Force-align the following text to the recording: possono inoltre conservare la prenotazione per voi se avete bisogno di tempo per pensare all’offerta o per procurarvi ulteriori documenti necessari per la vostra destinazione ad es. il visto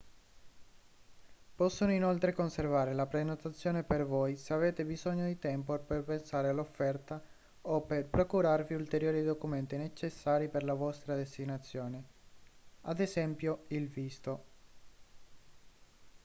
possono 1.53 1.91
inoltre 1.91 2.33
conservare 2.33 2.95
la 2.95 3.05
prenotazione 3.05 3.83
per 3.83 4.03
voi 4.07 4.35
se 4.35 4.51
avete 4.51 4.83
bisogno 4.83 5.27
di 5.27 5.37
tempo 5.37 5.77
per 5.77 6.01
pensare 6.01 6.47
all’offerta 6.49 7.21
o 7.61 7.81
per 7.81 8.07
procurarvi 8.07 8.73
ulteriori 8.73 9.21
documenti 9.21 9.77
necessari 9.77 10.49
per 10.49 10.63
la 10.63 10.73
vostra 10.73 11.13
destinazione 11.13 12.03
ad 12.81 12.99
es. 12.99 13.15
il 13.17 13.87
visto 13.89 14.43